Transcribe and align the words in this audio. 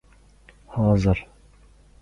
—Hodzir... 0.77 1.23